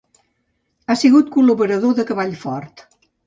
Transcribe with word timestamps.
Ha 0.87 0.95
sigut 1.01 1.29
col·laborador 1.37 1.93
de 2.01 2.07
Cavall 2.13 2.35
Fort. 2.45 2.87